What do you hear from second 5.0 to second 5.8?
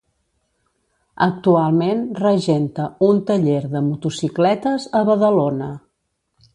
a Badalona.